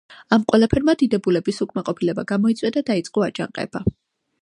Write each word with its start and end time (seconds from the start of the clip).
ამ 0.35 0.45
ყველაფერმა 0.51 0.95
დიდებულების 1.01 1.63
უკმაყოფილება 1.67 2.25
გამოიწვია 2.35 2.75
და 2.79 2.87
დაიწყო 2.91 3.29
აჯანყება. 3.31 3.89